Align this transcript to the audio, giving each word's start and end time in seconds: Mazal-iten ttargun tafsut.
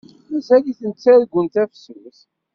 Mazal-iten 0.31 0.91
ttargun 0.93 1.47
tafsut. 1.53 2.17